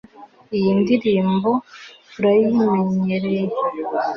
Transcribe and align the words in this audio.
Iyi 0.57 0.71
ndirimbo 0.79 1.51
turayimenyereye 2.09 3.43